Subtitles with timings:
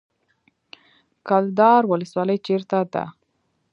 [1.27, 3.03] کلدار ولسوالۍ چیرته ده؟